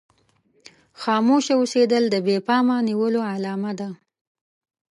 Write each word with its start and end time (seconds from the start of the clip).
خاموشه 1.01 1.53
اوسېدل 1.59 2.03
د 2.09 2.15
بې 2.25 2.37
پامه 2.47 2.75
نيولو 2.87 3.21
علامه 3.33 3.71
ده. 3.79 3.89